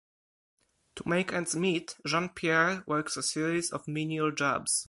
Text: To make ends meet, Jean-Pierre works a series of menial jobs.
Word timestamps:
To 0.95 1.07
make 1.07 1.31
ends 1.31 1.55
meet, 1.55 1.93
Jean-Pierre 2.07 2.83
works 2.87 3.17
a 3.17 3.21
series 3.21 3.71
of 3.71 3.87
menial 3.87 4.31
jobs. 4.31 4.79